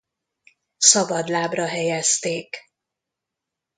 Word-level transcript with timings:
Szabadlábra 0.77 1.65
helyezték. 1.65 2.71